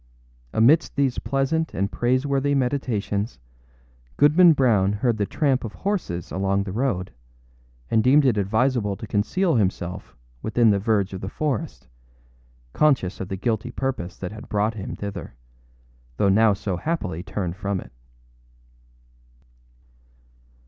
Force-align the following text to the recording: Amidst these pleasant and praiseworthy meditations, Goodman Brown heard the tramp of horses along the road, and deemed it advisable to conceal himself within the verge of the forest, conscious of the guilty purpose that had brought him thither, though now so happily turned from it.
Amidst 0.51 0.95
these 0.95 1.19
pleasant 1.19 1.75
and 1.75 1.91
praiseworthy 1.91 2.55
meditations, 2.55 3.37
Goodman 4.17 4.53
Brown 4.53 4.93
heard 4.93 5.17
the 5.17 5.27
tramp 5.27 5.63
of 5.63 5.73
horses 5.73 6.31
along 6.31 6.63
the 6.63 6.71
road, 6.71 7.11
and 7.91 8.03
deemed 8.03 8.25
it 8.25 8.35
advisable 8.35 8.95
to 8.95 9.05
conceal 9.05 9.57
himself 9.57 10.15
within 10.41 10.71
the 10.71 10.79
verge 10.79 11.13
of 11.13 11.21
the 11.21 11.29
forest, 11.29 11.87
conscious 12.73 13.19
of 13.21 13.27
the 13.27 13.37
guilty 13.37 13.69
purpose 13.69 14.17
that 14.17 14.31
had 14.31 14.49
brought 14.49 14.73
him 14.73 14.95
thither, 14.95 15.35
though 16.17 16.29
now 16.29 16.53
so 16.53 16.77
happily 16.77 17.21
turned 17.21 17.55
from 17.55 17.79
it. 17.79 17.91